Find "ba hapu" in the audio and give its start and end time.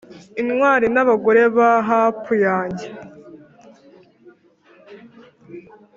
1.55-2.33